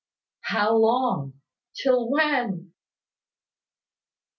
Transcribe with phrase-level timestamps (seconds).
[0.39, 1.39] "How long?
[1.75, 2.73] Till when?"